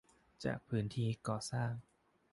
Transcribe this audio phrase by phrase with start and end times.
[0.43, 1.73] จากพื้นที่ก่อสร้าง